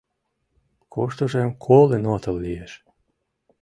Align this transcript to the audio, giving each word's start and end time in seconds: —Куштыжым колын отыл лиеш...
—Куштыжым 0.93 1.49
колын 1.65 2.03
отыл 2.15 2.35
лиеш... 2.43 2.71